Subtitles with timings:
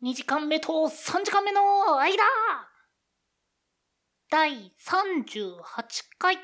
[0.00, 2.22] 2時間目と3時間目の間
[4.30, 5.54] 第38
[6.20, 6.38] 回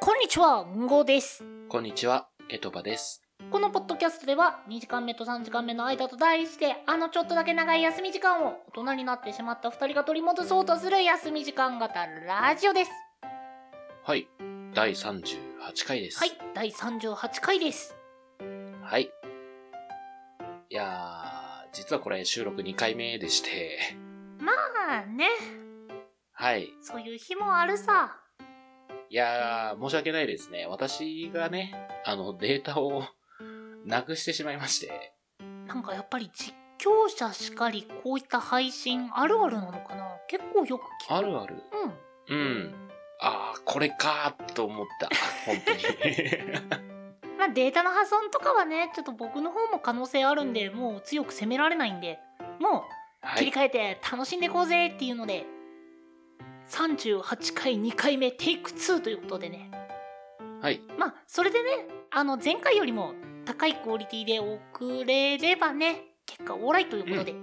[0.00, 1.44] こんにちは、んごです。
[1.68, 3.20] こんにちは、ケトバです。
[3.50, 12.90] このポッドキャストでは2時間目と3時間目の間と題してあのちょっとだけ長い休み時間を大人になってしまった2人が取り戻そうとする休み時間型ラジオです。
[14.04, 14.26] はい、
[14.74, 16.18] 第38回です。
[16.18, 17.94] はい、第38回です。
[18.82, 19.10] はい。
[20.70, 23.78] いやー、実はこれ収録2回目でして、
[24.40, 24.50] ま
[25.02, 25.28] あね、
[26.32, 26.70] はい。
[26.80, 28.16] そういう日もあるさ。
[29.10, 30.66] いやー、申し訳ないですね。
[30.66, 31.74] 私がね、
[32.06, 33.02] あの、データを
[33.84, 35.12] なくしてしまいまして、
[35.66, 41.14] なんかやっぱり実況者しかりこういった配信あるあるなのかな結構よく聞く。
[41.14, 41.62] あるある。
[42.28, 42.34] うん。
[42.34, 42.81] うん。
[43.22, 45.08] あー、これかーと思った。
[45.46, 45.78] 本当に。
[47.38, 52.18] まあデータの破損とかはね、ちょっと僕の方も可能性あるんで、もう強く責められないんで、
[52.58, 52.82] もう
[53.22, 53.38] はい。
[53.38, 55.46] 切り替えて楽しんでいこうぜっていうので、
[56.68, 59.70] 38回2回目テイク2ということでね。
[60.60, 60.80] はい。
[60.98, 61.70] まあ、それでね、
[62.10, 67.34] あの、前回よりも高いクオリティで送れればね、結果オーライということで。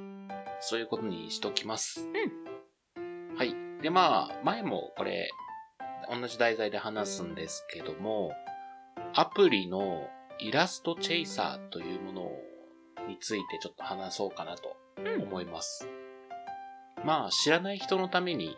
[0.61, 2.01] そういうことにしときます。
[2.01, 3.55] うはい。
[3.81, 5.29] で、まあ、前もこれ、
[6.09, 8.31] 同じ題材で話すんですけども、
[9.13, 10.07] アプリの
[10.39, 12.31] イラストチェイサーというもの
[13.07, 15.87] についてちょっと話そうかなとうん思います。
[17.03, 18.55] まあ、知らない人のために、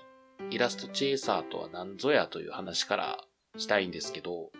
[0.49, 3.23] イラストチェイサーとは何ぞやという話から
[3.57, 4.51] したいんですけど、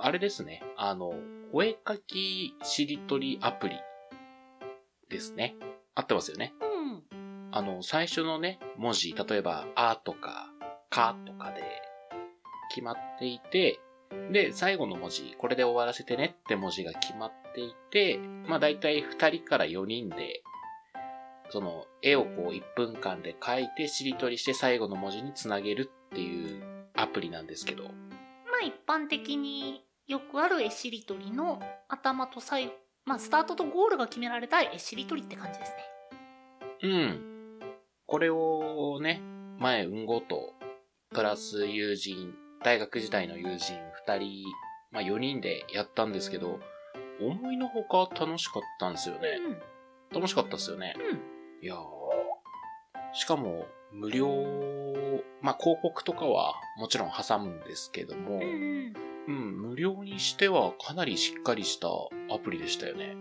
[0.00, 1.12] あれですね、あの、
[1.52, 3.76] お絵かきしりとりアプリ
[5.08, 5.56] ですね。
[5.94, 6.54] 合ってますよね。
[6.60, 7.48] うん。
[7.50, 10.50] あの、最初のね、文字、例えば、あとか、
[10.90, 11.62] かとかで
[12.70, 13.80] 決まっていて、
[14.32, 20.42] で、最後の文字、これで終わらせてねって文字が決まっていて、まあ大体2人から4人で、
[21.50, 26.62] その絵をこう1分間で描いてしりとりして最後の文字につなげるっていう
[26.94, 27.90] アプリなんですけど、ま
[28.62, 32.72] あ一般的によくある絵しりとりの頭と最後、
[33.04, 35.76] まあスタートとゴールが決められた絵しりとりって感じですね。
[36.82, 37.60] うん。
[38.06, 39.20] これをね、
[39.58, 40.54] 前、うんごと、
[41.10, 43.72] プラス友人、大学時代の友人
[44.06, 44.44] 二人、
[44.90, 46.60] まあ4人でやったんですけど、
[47.20, 49.38] 思いのほか楽しかったんですよね。
[50.12, 50.94] 楽しかったですよね。
[50.98, 51.06] うん。
[51.06, 51.16] うん。
[51.62, 51.78] いやー
[53.14, 54.28] しかも、無料、
[55.40, 58.92] まあ広告とかはもちろん挟むんですけども、うんうん。
[59.28, 61.88] うん、無料にしてはかなりしっかりした
[62.34, 63.16] アプリでしたよね。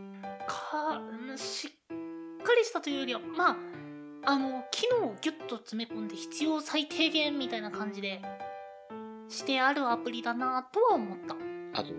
[0.46, 3.58] か、うんしっかりしたというよりは、まあ、
[4.30, 8.22] あの、機能をギュッと詰め込んで必要最低限みたいな感じで、
[9.30, 11.34] してあるアプリだなとは思った。
[11.80, 11.94] あと、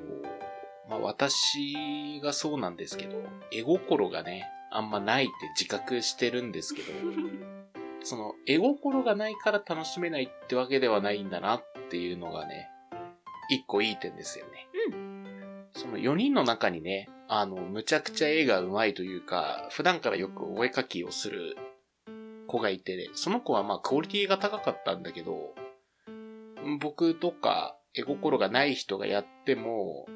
[0.90, 3.16] まあ私がそうなんですけど、
[3.50, 6.92] 絵心がね、あんまないって自覚してるんですけど、
[8.04, 12.68] その絵心がないから楽しめないってわけではないんだなっていうのがね、
[13.48, 14.68] 一個いい点ですよね。
[15.72, 21.56] その4人の中にね、あの、むちゃくちゃ絵が上手いというか、普段からよくお絵描きをする
[22.48, 25.54] 子がいて、その子はまあクオリティが高かったんだけど、
[26.80, 30.06] 僕とか絵心がない人がやっても、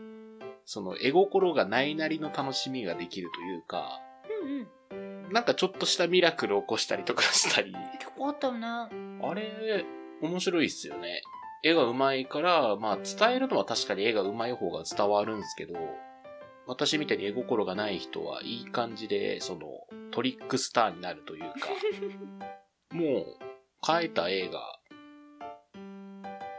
[0.65, 4.01] その絵心がないなりの楽しみができるというか、
[4.43, 5.33] うんうん。
[5.33, 8.67] なんかちょっとしたミラクルを起こしたりとかしたり、結構あったよね。
[8.67, 9.85] あれ、
[10.21, 11.23] 面白いっすよね。
[11.63, 15.75] 絵が上手いから、まあ伝えるのは確かに絵が上手い方が伝わるんですけど、
[16.67, 19.61] 私みたいに絵心がない人はいい感じで、その
[20.13, 21.69] トリックスターになるというか、
[22.95, 23.37] もう
[23.83, 24.79] 描いた絵が、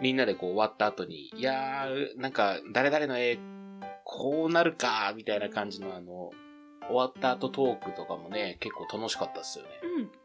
[0.01, 3.37] みんなでこう終わった後に、いやー、なんか誰々の絵、
[4.03, 6.31] こうなるか、みたいな感じのあの、
[6.87, 9.71] 終わった後トークとかもね、結構楽しかったっすよね。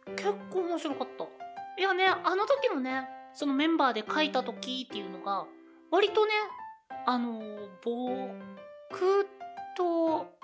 [0.07, 1.25] うん、結構面白かった。
[1.79, 5.47] いやね、あの時のね、そのメンバーで書いた時っていうのが、
[5.91, 6.33] 割とね、
[7.07, 9.27] あのー、僕
[9.77, 10.38] と、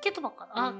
[0.00, 0.68] ケトバかな？
[0.68, 0.74] あ、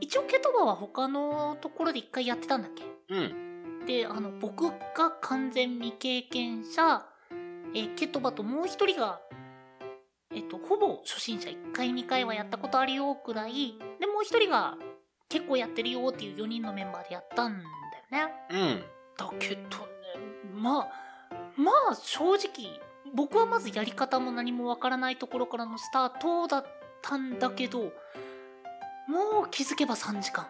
[0.00, 2.84] 一応ケトバは他のところで一回やってたんだっけ？
[3.14, 3.86] うん。
[3.86, 7.04] で、あの、僕が完全未経験者、
[7.74, 9.20] えーケトバともう一人が、
[10.34, 14.76] えっと、ほぼ初心者1回2回はやったことあるよくらい、で、もう一人が
[15.28, 17.58] 結構やってるよっていう4人のメンバーでやったん
[18.10, 18.34] だよね。
[18.50, 18.84] うん。
[19.16, 19.68] だけどね、
[20.54, 20.88] まあ、
[21.56, 22.80] まあ正直、
[23.14, 26.66] 僕はまずやり方も何もわからないところからのスタートだっ
[27.02, 27.92] たんだけど、
[29.08, 30.46] もう気づけば3時間。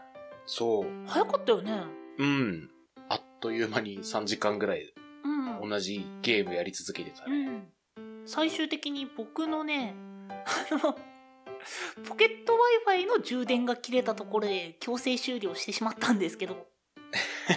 [0.46, 0.86] そう。
[1.06, 1.82] 早かったよね。
[2.18, 2.70] うん。
[3.08, 4.92] あっという間に3時間ぐらい。
[5.24, 5.46] うん。
[5.46, 7.30] うん同じゲームやり続けてたら。
[7.30, 7.62] うん、
[8.26, 9.94] 最終的に僕のね
[10.28, 10.98] あの
[12.08, 16.66] ポケット w i f i の充電が切れたところで強制終了してしまったんですけど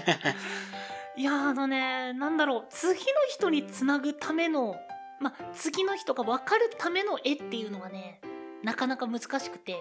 [1.18, 2.96] いやあのねなんだろう次の
[3.30, 4.76] 人につなぐための
[5.20, 8.22] まあ次の人が分かるための絵っていうのがね
[8.64, 9.80] なかなか難しくて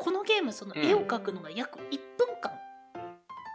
[0.00, 1.82] このゲームその絵を描くのが約1
[2.16, 2.52] 分間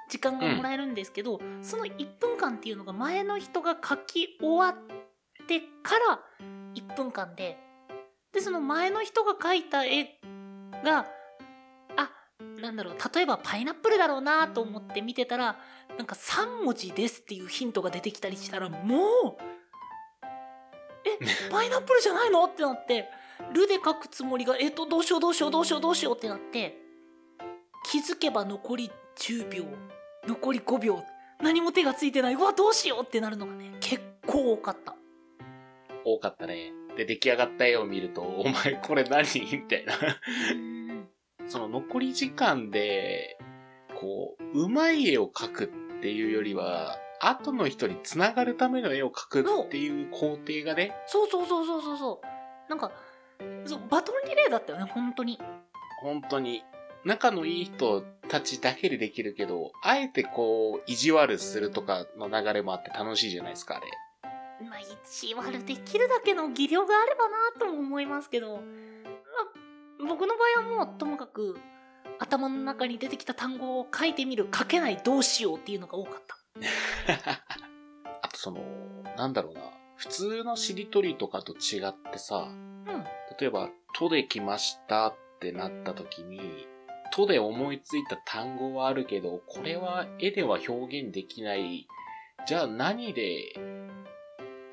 [0.07, 6.19] 時間がもらえるんですけど、その1分間っていうのが前の人が描き終わってから
[6.75, 7.57] 1分間で
[8.31, 10.19] でその前の人が描いた絵
[10.83, 11.07] が
[11.97, 12.12] あ
[12.62, 15.57] なんだろう例えばパイナップルだろうなと思って見てたら
[15.98, 19.00] なんか3文字ですっていうヒントが出てきたりしたらもう
[21.06, 21.18] え
[21.50, 23.09] パイナップルじゃないのってなって
[23.53, 26.77] ルで書くつもりがえっとどうしようどうしようどうしようどうしようってなって
[27.91, 29.65] 気づけば残り10秒
[30.27, 31.03] 残り5秒
[31.41, 32.35] 何も手がついてない。
[32.35, 34.95] うわどうしようってなるのがね結構多かった。
[36.05, 36.71] 多かったね。
[36.95, 39.25] で、出来上がった絵を見ると、お前これ何？
[39.41, 39.93] みたいな。
[40.53, 41.07] うん。
[41.47, 43.38] その残り時間で、
[43.99, 51.27] こう、うまい絵を描くっていうよりは、後の人に繋がるための絵を描くっていう工程がね、そう。
[51.29, 52.69] そうそうそうそうそう。
[52.69, 52.91] なんか
[53.65, 55.39] そうバトンリレーだったよね本当に。
[56.01, 56.63] 本当に、
[57.03, 63.87] 仲のいい人たちだけでできるけど、あえてこう、意地悪するとかの流れもあって楽しいじゃないですか、あれ。
[64.67, 68.61] まあ一割できるだけの技量があればなとも思いますけど、まあ、
[70.07, 71.57] 僕の場合はもうともかく
[72.19, 76.38] 頭の中に出てきた単語を書いてみる書けないどうしようっていうのが多かった。
[78.21, 78.61] あとその、
[79.17, 79.61] なんだろうな。
[79.95, 83.05] 普通のしりとりとかと違ってさ、うん
[83.39, 86.67] 例えば、とで来ましたってなった時に、
[87.13, 91.87] とで思いついた単語はあるけど、これは絵では表現できない。
[92.47, 93.53] じゃあ何で、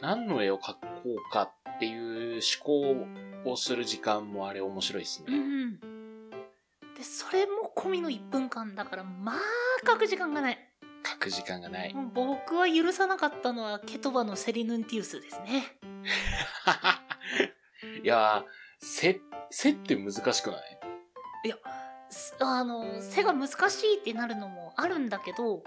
[0.01, 1.43] 何の絵を描こうか
[1.77, 3.05] っていう思
[3.45, 5.37] 考をする時間もあれ面白いですうね。
[5.39, 5.81] ん
[6.97, 9.37] でそれも込みの1分間だからまあ
[9.87, 10.59] 書く時間がない
[11.05, 11.95] 書く時間がない。
[12.15, 15.77] 僕は許さなかったのはケトバのセリヌンティウスですね
[18.03, 18.45] いやー、
[18.81, 19.21] せ、
[19.51, 20.61] せって難しくない？
[22.11, 25.63] すあの背が難しいってなるのもあるんだけど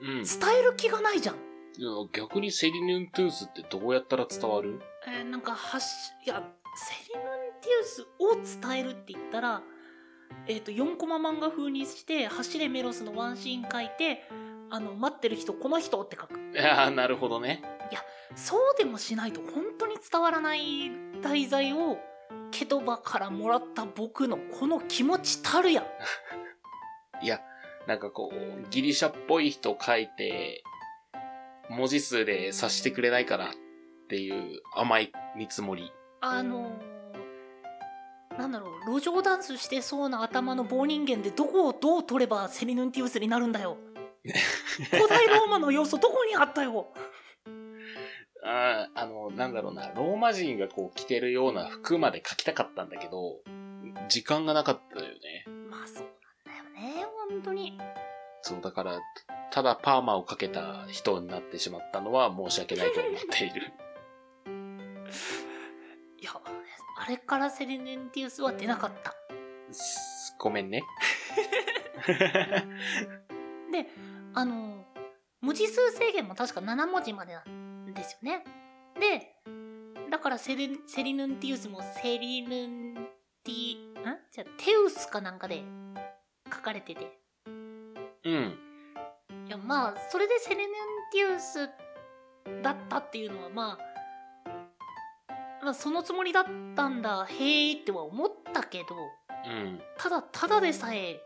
[0.00, 0.22] うん。
[0.22, 0.24] 伝
[0.58, 1.38] える気がないじゃんい
[1.82, 4.80] や逆にセリヌントゥースってどうやったら伝わる？
[5.06, 5.84] えーなんかはし
[6.26, 6.42] いや
[6.74, 7.26] セリヌン
[7.60, 8.06] ティウス
[8.58, 9.62] を伝えるって言ったら、
[10.46, 14.24] えー、と4コマ漫画風にして「走れメロス」のワンシーン書いて
[14.70, 17.62] あの待ってる人この人って書くいやーなるほどね。
[18.36, 20.60] そうでもしないと本当に伝わらない
[21.22, 21.98] 題材を
[22.50, 25.84] ケトバからもらった僕のこの気持ちたるや
[27.22, 27.40] いや、
[27.86, 30.62] なんかこう、ギリシャっぽい人書いて、
[31.68, 33.54] 文字数で察してくれないかなっ
[34.08, 35.92] ていう甘い見積もり。
[36.20, 36.90] あのー
[38.38, 43.76] なんだろう路上ダンスしてそうな頭の棒人間でどこをどう取ればセリヌンティウスになるんだよ。
[44.90, 46.92] 古代ローマの要素どこにあったよ
[48.42, 53.38] あーあの、なんだろうな、ローマ人がこう着てるような服まで描きたかったんだけど、
[54.08, 55.44] 時間がなかったよね。
[55.68, 57.78] まあそうなんだよね本当に
[58.42, 59.00] そう、だから、
[59.50, 63.72] ただパーマをかけた人になってしまったのは申し訳ないと思っている。
[66.20, 66.32] いや
[66.96, 69.14] あれからセリヌンティウスは出なかった
[69.72, 70.82] すごめんね。
[73.72, 73.86] で
[74.34, 74.84] あの
[75.40, 77.42] 文字数制限も確か7文字までな
[77.90, 78.44] んですよね
[78.98, 79.36] で
[80.10, 82.94] だからセリセリヌンティウスもセリヌン
[83.44, 85.62] ティんじゃあテウスかなんかで
[86.52, 87.18] 書かれてて
[88.24, 88.58] うん。
[89.46, 90.66] いやまあそれでセリヌン
[91.12, 91.70] ティウス
[92.62, 93.78] だったっていうのはまあ
[95.62, 96.44] まあそのつもりだっ
[96.74, 98.84] たんだへえっては思ったけど
[99.46, 99.80] うん。
[99.96, 101.20] ただただでさえ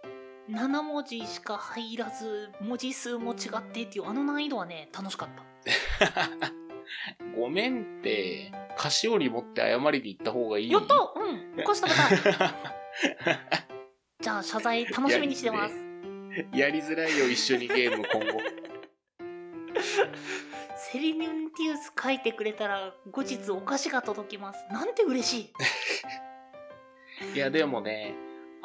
[0.51, 5.43] 7文字しか入らず文字数も違ってっていうあの難易度はね楽しかった。
[7.39, 10.95] ごめんって、菓子折り持って謝りに行った方がいいやった！
[10.95, 11.61] うん。
[11.61, 11.89] お菓子食
[12.25, 12.55] べたい。
[14.21, 15.75] じゃあ謝罪楽しみにしてます。
[16.53, 18.41] やりづらいよ、一緒にゲーム今後。
[20.77, 24.65] セリヌンティウス書いてくれたら後日お菓子が届きます。
[24.71, 25.53] なんて嬉しい。
[27.35, 28.15] いや、でもね、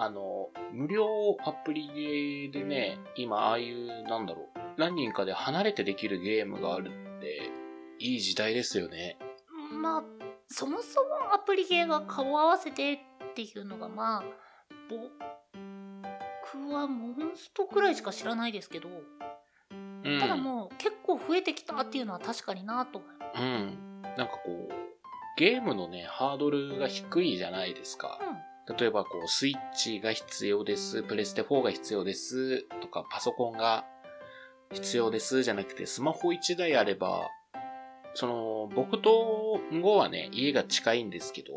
[0.01, 1.05] あの、無料
[1.45, 7.51] アプリゲーでね、今、ああいう、なんだろう、何人かで離れてできるゲームがあるって、
[7.99, 9.17] いい時代ですよね。
[9.71, 10.03] まあ
[10.47, 14.23] そもそもアプリゲーが顔合わせてっていうのがまあ
[14.89, 18.89] 僕はモンストくらいしか知らないですけど
[19.69, 24.01] うんただもう結構増えてきたっていうのは確かになと思ううん。
[24.17, 24.73] なんかこう、
[25.37, 28.19] ゲームのね、ハードルが低いじゃないですか。
[28.77, 33.85] 例えばこう、スイッチが必要です、プレステ4が必要です、とか、パソコンが
[34.71, 37.27] 必要です、じゃなくて、スマホ1台あれば、
[38.13, 41.53] その、僕とゴはね、家が近いんですけど、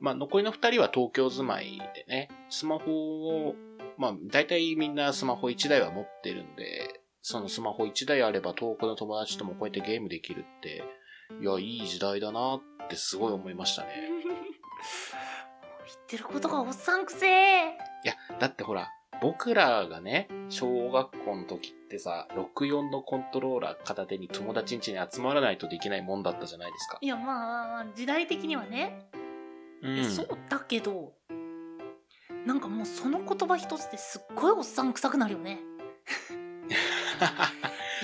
[0.00, 3.54] まあ、残りの2人は東京住まいでね、スマホを、
[3.96, 10.82] まあ、大体みんなスマホ1台は持ってるんで、そのスマホ1台あれば遠くの友達ともこうやってゲームできるって、
[11.40, 13.88] いや、いい時代だなってすごい思いましたね。
[16.08, 17.78] 言ってることがおっさんくせえ。
[18.04, 18.88] いや、だってほら、
[19.20, 26.98] 僕らがね、小学校の時ってさ、64のコントローラー片手に友達ん家に集まらないとできないもんだったじゃないですか。
[27.00, 29.06] いやまあ時代的にはね、
[29.82, 30.04] うん。
[30.04, 31.12] そうだけど
[32.46, 35.60] なんかもうその言葉一つですっごいおっさん臭くなるよね。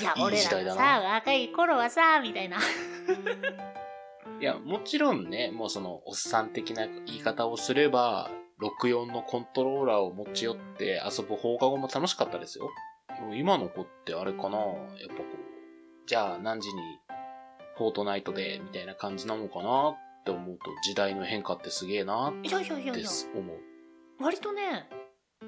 [0.00, 2.58] いやいい俺らがさ若い頃はさみたいな
[4.40, 12.70] いや、もちろんね、もうその、おっさん的な言い方をすれば、64のコントローラーを持ち寄って遊ぶ放課後も楽しかったですよ。
[13.08, 14.68] でも今の子ってあれかなやっ
[15.08, 16.74] ぱこう、じゃあ何時に
[17.76, 23.58] フォートナイトで、みたいな感じなのかなって思うと、時代の変化ってすげえないやいやいやいやです、思う。
[24.20, 24.88] 割とね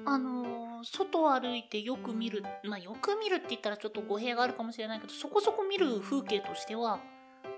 [0.05, 6.99] あのー外を歩いてよく見るまあよく見るって言ったらちょっと語弊があるかもしれないけどそこそこ見る風景としては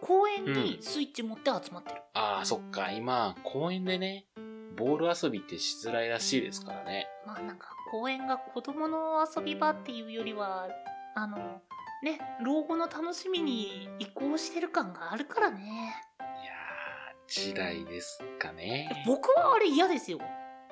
[0.01, 4.25] 公園にスイッチ持って集まってる、ああ、そっか、今、公園でね、
[4.79, 7.07] ボール遊びってしづらいらしいですからね。
[7.25, 10.69] まあなんか公園が子供の遊び場っていうよりは
[11.15, 11.61] あの
[12.01, 15.59] ね老後の楽しみに移行してる感があるからね。
[16.19, 19.03] いやー、時代ですかね。
[19.05, 20.19] 僕はあれ嫌ですよ。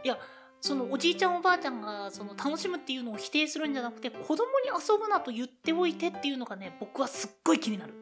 [0.04, 0.18] いや
[0.62, 7.94] そのおじいちゃんおばあちゃんがその楽しむっていうのを否定するんじゃなくて子供に遊ぶなと言っておいてっていうのがね僕はすっごい気になる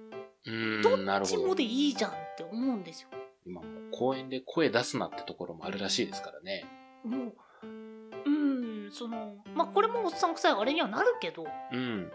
[0.46, 1.64] どっちもで。
[1.64, 3.10] いいじゃんって思うんですよ
[3.46, 6.66] 今もう公園で声出すなってところもあるらしいですからね。
[7.04, 7.34] もう
[8.26, 8.30] う
[8.88, 12.12] んそのまあこれもおっさん臭いあれにはなるけどうん。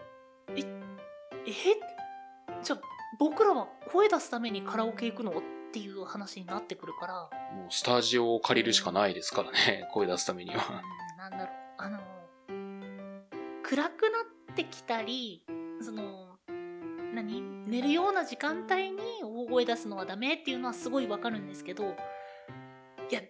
[0.55, 0.61] え
[2.61, 2.81] じゃあ
[3.19, 5.33] 僕らは声出すためにカラオケ行くのっ
[5.71, 7.13] ていう話になってくるから
[7.55, 10.81] もうスタジオを借りるしかないですからね、声出すためにうんは。
[11.17, 11.47] なんだろう
[11.77, 11.99] あの
[13.63, 14.09] 暗くな
[14.51, 15.43] ってきたり
[15.81, 16.30] その
[17.13, 17.41] 何？
[17.67, 21.95] 寝るような時間帯に大声出すのはダメっていうのはすごいわかるんですけど
[23.09, 23.21] いや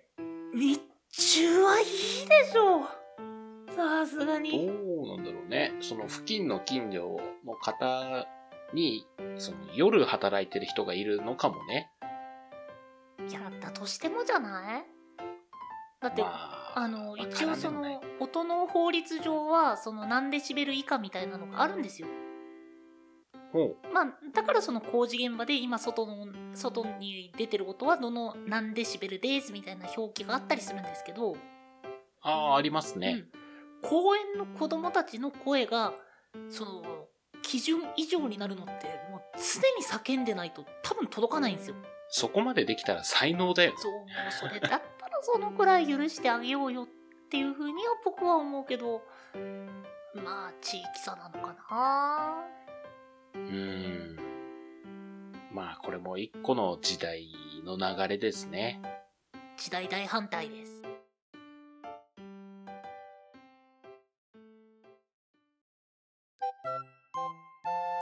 [0.54, 2.88] 日中はいいでしょう。
[3.76, 5.74] さすがどにうなんだろうね。
[5.80, 8.28] その付近の近所の方
[8.74, 9.06] に、
[9.38, 11.90] その夜働いてる人がいるのかもね。
[13.30, 14.86] いやだとしてもじゃない？
[16.02, 22.08] だって、まあ、あの一応その音の法律上はその何デシベル以下みたいなのがあるんですよ。
[22.08, 22.14] ほ
[23.94, 31.36] まあだからその工事現場で今外の外に出てる音はどの何デシベルですみたいな表記があったりするんですけど、う。
[32.22, 33.26] ああ、ありますね。
[33.84, 35.94] うん、公園の子供たちの声が
[36.50, 36.84] その
[37.42, 41.76] 基準以上になるのってもう常に叫んでないと多分届かないんですよ
[42.08, 43.74] そこまでできたら才能だよ。
[43.78, 44.82] そうそれだったら
[45.22, 46.88] そのくらい許してあげようよっ
[47.30, 49.02] ていうふうには僕は思うけど
[50.14, 52.61] まあ地域差なのかな
[53.36, 54.18] うん。
[55.54, 57.28] まあ、これも一個の時代
[57.66, 58.82] の流れですね。
[59.64, 60.82] 時代大反対です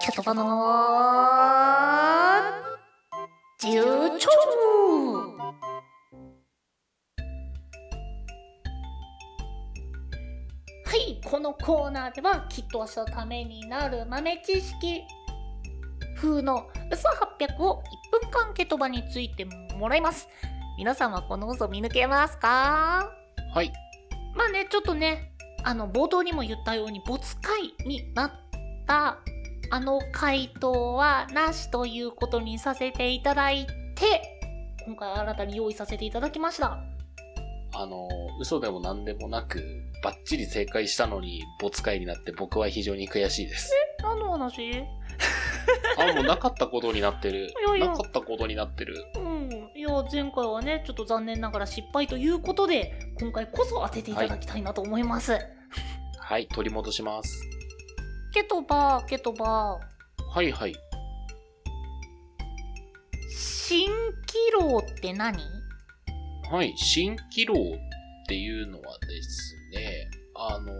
[0.02, 0.46] キャトバの
[3.62, 3.84] 自由
[4.18, 4.30] 帳
[10.86, 15.02] はいこのコーナーではきっと明日のためになる豆知識
[16.22, 19.46] 風の嘘800を1分間ケトバについて
[19.78, 20.28] もらいます
[20.78, 23.10] 皆さんはこの嘘見抜けますか？
[23.54, 23.72] はい。
[24.36, 25.32] まあねちょっとね
[25.64, 28.32] あの冒頭にも言ったように没回になっ
[28.88, 29.20] た
[29.72, 34.40] あの回答はなしということにさせていただいて
[34.86, 36.80] 今回新たに用意させていただきました
[37.76, 38.08] あの、
[38.42, 39.64] 嘘でも何でもなく、
[40.04, 43.72] バッチリ正解したのに、没回になって僕は非常に悔しいです。
[44.02, 44.84] 何の話？
[46.00, 47.48] あ、もうなかったことになってる。
[47.48, 48.96] いやいやなかったことになってる。
[49.16, 55.40] うんいや前回はねちょっと残念ながら失敗ということで今回こそ当てていただきたいなと思います、
[56.18, 57.42] はい、取り戻します。
[58.34, 59.80] ケトバケトバ
[60.32, 60.76] はいはい。
[63.32, 63.86] 蜃
[64.26, 65.38] 気楼って何？
[66.52, 67.58] はい、蜃気楼っ
[68.28, 70.74] ていうのはですね、あの、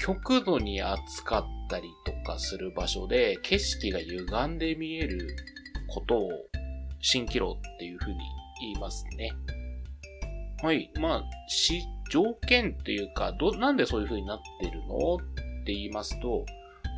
[0.00, 5.34] 極度に暑かっったりとかする場所で景色が歪んで見える
[5.88, 6.28] ことを
[7.02, 8.18] 蜃気楼っていうふうに
[8.60, 9.32] 言いますね。
[10.62, 10.90] はい。
[11.00, 15.18] まあ、し、条件っていうか、ど、なんでそういう風になってるのっ
[15.64, 16.44] て言いますと、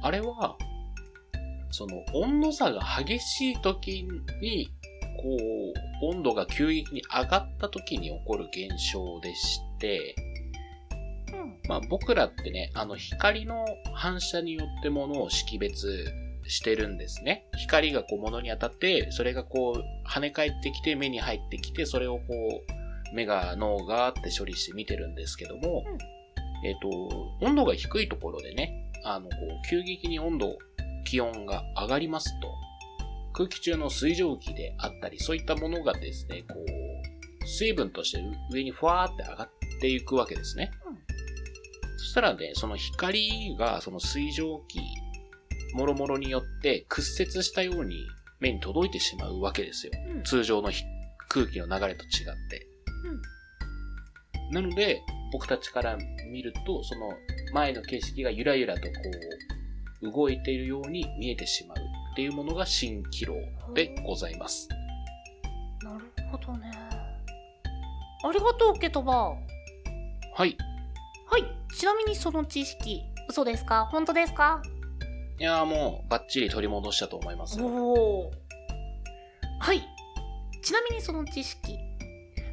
[0.02, 0.58] あれは、
[1.70, 4.06] その温度差が激しい時
[4.42, 4.68] に、
[5.16, 5.36] こ
[6.02, 10.14] う、温度が急激に上がった時に起こる現象でして、
[11.68, 16.12] まあ僕らってね、あの光の反射によって物を識別
[16.47, 17.47] してるんですね。
[17.56, 25.85] 光がこう物に当たって、それがこう跳ね返ってきて目に入ってきて、それをこう目が脳がって処理して見てるんですけども、
[26.64, 26.88] えっ、と、
[27.42, 30.59] 温度が低いところでね、あの、こう急激に温度、
[31.04, 32.49] 気温が上がりますと、
[33.33, 40.71] 空気中の水蒸気であったり、そういったものがですね、こう、水分として上にふわーって上がっていくわけですね。
[42.04, 44.78] そしたらね、その光がその水蒸気、
[45.75, 47.96] もろもろによって屈折したように
[48.40, 49.92] 目に届いてしまうわけですよ。
[50.14, 50.84] うん通常のひ
[51.30, 52.11] 空気の流れと違っ
[52.50, 52.66] て。
[54.52, 55.00] なので、
[55.32, 55.96] 僕たちから
[56.30, 57.14] 見ると、その
[57.54, 58.92] 前の景色がゆらゆらとこ
[60.02, 63.34] う、動いているように見えてしまうっていうものが蜃気楼
[63.73, 64.68] でございます。
[65.82, 66.70] なるほどね
[68.25, 69.34] ありがとうケトバ
[70.37, 70.54] はい。
[71.26, 73.86] はいちなみにその知識嘘ですか？
[73.90, 74.62] 本当ですか？
[75.38, 77.66] いやーもうバッチリ取り戻したと思いますよ。
[77.66, 78.30] おお
[79.60, 79.82] はい
[80.62, 81.78] ちなみにその知識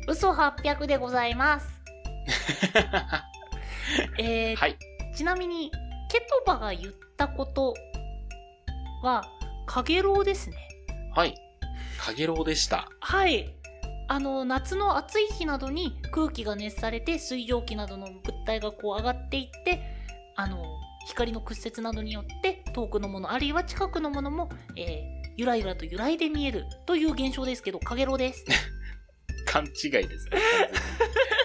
[0.07, 1.81] 嘘800でございます
[4.17, 4.77] えーはい。
[5.15, 5.71] ちなみに
[6.09, 7.73] ケトバが言ったこと
[9.03, 9.23] は
[9.65, 10.55] かげろうですね
[11.13, 11.35] はい。
[11.99, 12.87] かげろうでした。
[13.01, 13.53] はい
[14.07, 19.81] あの夏の暑い日などに空気が熱されて水蒸気などの物体がこう上がっていって
[20.35, 20.63] あの
[21.07, 28.45] 光の屈折などによって遠くのものあるいは近くのものも、えーゆらゆらと揺らいで見えるという現象ですけどかげろうです
[29.47, 30.39] 勘違いですね。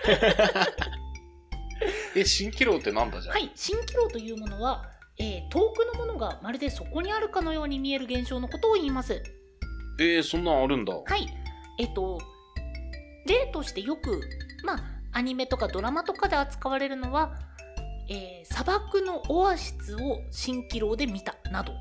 [2.17, 3.35] え、蜃気楼ってなんだじゃん。
[3.35, 9.23] はい蜃気楼というものは、えー遠くのものがまるでそこにあるかのように見える現象のことを言います
[9.99, 10.95] えー、そんなんあるんだ。
[10.95, 11.27] はい。
[11.79, 12.21] えっと、
[13.27, 14.21] 例としてよく、
[14.65, 17.35] まあ、アニメとかドラマとかで扱われるのは、
[18.11, 21.73] えー砂漠のオアシスを蜃気楼で見たなど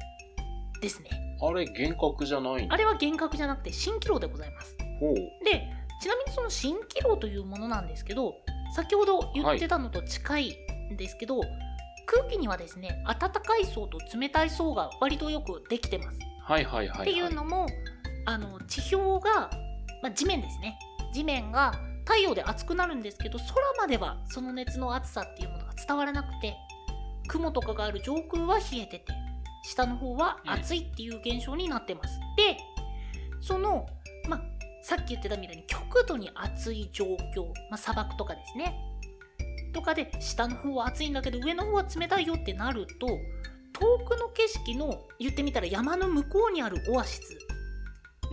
[0.82, 1.10] ですね。
[1.42, 2.68] あれ、幻覚じゃない。
[2.70, 4.76] あれは幻覚じゃなくて蜃気楼でございます。
[5.00, 5.16] ほう。
[5.44, 5.70] で、
[6.02, 8.36] ちなみにその蜃気楼というものなんですけど、
[8.74, 10.58] 先ほど言ってたのと近い
[10.94, 11.42] んですけど、
[12.06, 16.20] 空気にはですね、暖かい層と冷たい層が割とよくできてます。
[16.42, 17.12] はいはいはい、はい。
[17.12, 17.68] っていうのも
[18.26, 19.50] あの地表が、
[20.02, 20.78] まあ、地面ですね
[21.14, 21.74] 地面が
[22.06, 26.56] 太陽で熱くなるんですけど空まではその熱の熱さっていうものが伝わらなくて
[27.28, 29.06] 雲とかがある上空は冷えてて
[29.64, 32.20] 下の方は暑いっていう現象になってます。
[32.38, 32.58] で
[33.42, 33.88] その、
[34.30, 34.42] まあ、
[34.84, 38.76] さっき言ってたみたいに極度に暑い状況、まあ、砂漠とかですね
[39.74, 43.08] とかで下の方は暑いんだけど上の方は冷たいよってなると
[43.74, 47.38] 遠くの景色の言ってみたら山の向こうにあるオアシス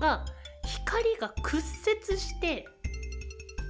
[0.01, 0.25] が
[0.65, 1.59] 光が屈
[2.11, 2.69] 折して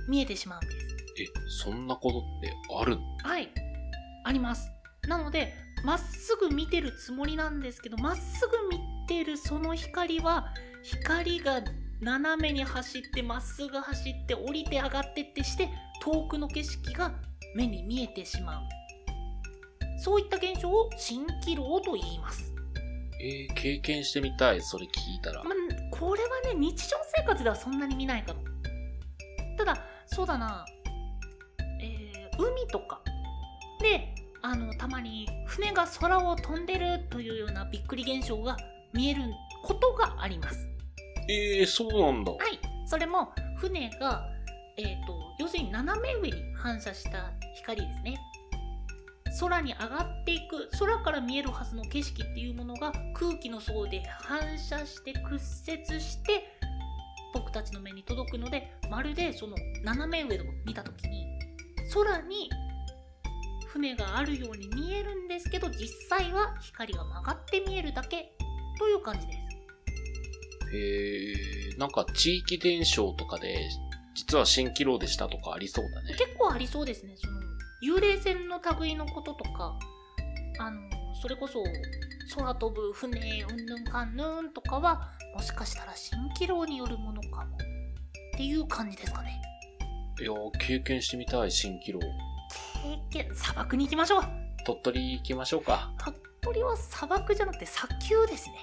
[0.08, 0.86] 見えてしまうんです。
[1.22, 1.26] え、
[1.64, 3.02] そんなことってあるの？
[3.22, 3.48] はい、
[4.24, 4.70] あります。
[5.08, 11.60] なのでまっすぐ見てるつもりなんですけどまっすぐ見てるその光は光が
[12.00, 15.68] 斜めに走ってまっすぐ走って降りて上がってってして
[16.00, 17.12] 遠くの景色が
[17.56, 18.62] 目に見えてしまう
[20.00, 22.52] そういった現象を蜃気楼と言います。
[23.20, 25.44] えー経験してみたい、それ聞いたら。
[25.44, 25.54] まあ、
[25.90, 28.40] これはね日常生活ではそんなに見ないかも
[29.58, 30.64] ただそうだな。
[31.80, 33.00] えー海とか。
[33.80, 38.56] であのたまに船が空を飛んでるというようなびっくり現象が
[38.92, 39.22] 見える
[39.64, 40.68] ことがあります。
[41.28, 42.32] えー、そうなんだ。
[42.32, 42.58] はい。
[42.86, 44.28] それも船が
[44.76, 48.18] えっ、と要するに斜め上に反射した光ですね。
[49.40, 55.34] 空に上がっていく空から見えるはずの景色っていうものが空気の層で反射して屈
[55.70, 56.44] 折して
[57.32, 61.26] 僕たちの目に届くのでまるでその斜め上を見た時に
[61.92, 62.50] 空に
[63.68, 68.34] 船があるように見えるんですけど実際は光が曲がって見えるだけ
[68.78, 69.38] という感じです。
[70.74, 73.68] えー、なんか地域伝承とかで、
[74.14, 76.14] 実は蜃気楼でしたとかありそうだね。
[76.18, 77.14] 結構ありそうですね。
[77.16, 77.40] その
[77.82, 79.78] 幽霊船の類のこととか
[80.58, 80.80] あの
[81.20, 81.62] それこそ
[82.34, 87.58] 空飛ぶ船うんぬんかんぬんとかはもしかしたら蜃気楼によるものかもっ
[88.36, 89.40] ていう感じですかね
[90.20, 92.00] いやー、経験してみたい、蜃気楼。
[93.10, 94.22] 経験砂漠に行きましょう
[94.64, 95.92] 鳥取行きましょうか。
[95.98, 98.62] 鳥鳥は砂漠じゃなくて砂丘ですね。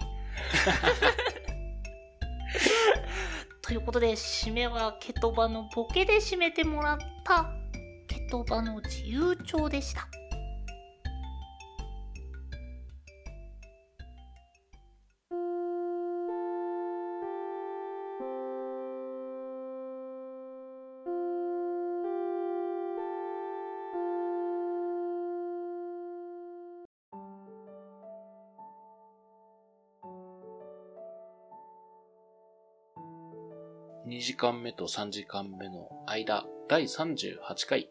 [3.61, 7.51] ということで、締めはケトバのボケで締めてもらった
[8.07, 10.07] ケトバの自由帳でした。
[34.07, 37.89] 2時間目と3時間目の間、第38回。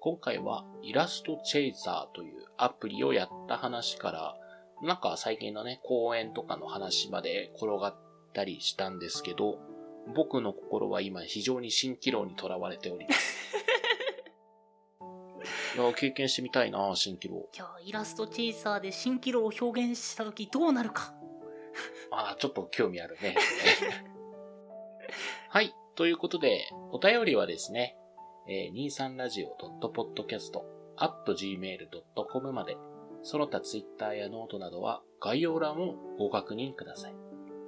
[0.00, 4.36] 今回はイラストチェイザーというアプリをやった話から、
[4.82, 7.96] なんか最近のね、公演とかの話まで転がっ
[8.34, 9.60] たりしたんですけど、
[10.14, 13.56] 僕の心は今非常に蜃気楼にとらわれております。
[15.78, 17.48] いや、経験してみたいな、蜃気楼。
[17.54, 21.14] いや、イラストチェイサーで蜃気楼を表現した時どうなるか。
[22.10, 23.36] ああ、ちょっと興味あるね。
[25.54, 25.72] はい。
[25.94, 27.94] ということで、お便りはですね、
[28.48, 28.86] えー、
[30.98, 32.76] 23radio.podcast.gmail.com まで、
[33.22, 37.14] その他ツイッターやノートなどは概要欄をご確認ください。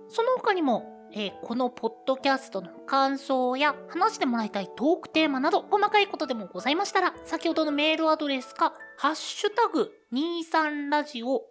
[0.09, 11.45] その他にも、えーこのポッドキャストの感想や話してもらいたいトークテーマなど細かいことでもございましたら、先ほどのメールアドレスか、ハッシュタグ23ラジオ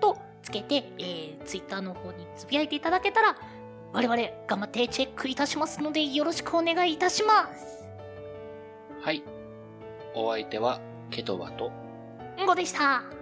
[0.00, 3.36] とつけて、えー、ツイッターの方につぶやいていただけたら、
[3.92, 7.84] 我々頑張ってチェックいたしますのでよろしくお願いいたします。
[9.00, 9.22] はい。
[10.14, 11.70] お相手は、ケトバと、
[12.40, 13.19] んごでした。